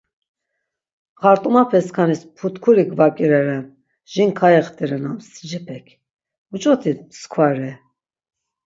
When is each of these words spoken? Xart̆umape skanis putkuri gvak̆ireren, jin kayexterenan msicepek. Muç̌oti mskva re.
Xart̆umape 1.21 1.79
skanis 1.87 2.21
putkuri 2.37 2.83
gvak̆ireren, 2.95 3.65
jin 4.11 4.31
kayexterenan 4.39 5.17
msicepek. 5.21 5.85
Muç̌oti 6.49 6.91
mskva 7.09 7.47
re. 7.57 7.71